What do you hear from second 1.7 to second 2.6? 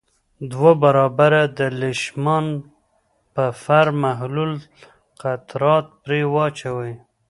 لیشمان